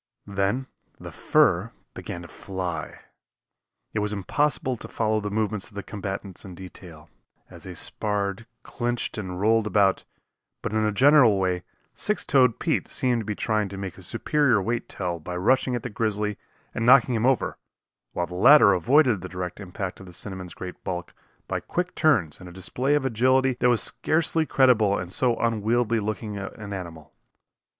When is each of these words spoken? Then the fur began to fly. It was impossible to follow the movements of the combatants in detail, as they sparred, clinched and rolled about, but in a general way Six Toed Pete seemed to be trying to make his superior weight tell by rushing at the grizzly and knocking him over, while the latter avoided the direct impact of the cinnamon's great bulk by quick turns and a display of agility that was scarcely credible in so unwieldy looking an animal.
Then 0.25 0.65
the 0.99 1.11
fur 1.11 1.73
began 1.93 2.23
to 2.23 2.27
fly. 2.27 3.01
It 3.93 3.99
was 3.99 4.11
impossible 4.11 4.75
to 4.77 4.87
follow 4.87 5.19
the 5.19 5.29
movements 5.29 5.67
of 5.67 5.75
the 5.75 5.83
combatants 5.83 6.43
in 6.43 6.55
detail, 6.55 7.07
as 7.51 7.65
they 7.65 7.75
sparred, 7.75 8.47
clinched 8.63 9.19
and 9.19 9.39
rolled 9.39 9.67
about, 9.67 10.03
but 10.63 10.73
in 10.73 10.83
a 10.83 10.91
general 10.91 11.37
way 11.37 11.61
Six 11.93 12.25
Toed 12.25 12.57
Pete 12.57 12.87
seemed 12.87 13.21
to 13.21 13.25
be 13.25 13.35
trying 13.35 13.69
to 13.69 13.77
make 13.77 13.93
his 13.93 14.07
superior 14.07 14.59
weight 14.59 14.89
tell 14.89 15.19
by 15.19 15.35
rushing 15.37 15.75
at 15.75 15.83
the 15.83 15.89
grizzly 15.91 16.39
and 16.73 16.83
knocking 16.83 17.13
him 17.13 17.27
over, 17.27 17.59
while 18.13 18.25
the 18.25 18.33
latter 18.33 18.73
avoided 18.73 19.21
the 19.21 19.29
direct 19.29 19.59
impact 19.59 19.99
of 19.99 20.07
the 20.07 20.13
cinnamon's 20.13 20.55
great 20.55 20.83
bulk 20.83 21.13
by 21.47 21.59
quick 21.59 21.93
turns 21.93 22.39
and 22.39 22.49
a 22.49 22.51
display 22.51 22.95
of 22.95 23.05
agility 23.05 23.55
that 23.59 23.69
was 23.69 23.83
scarcely 23.83 24.47
credible 24.47 24.97
in 24.97 25.11
so 25.11 25.35
unwieldy 25.35 25.99
looking 25.99 26.37
an 26.39 26.73
animal. 26.73 27.13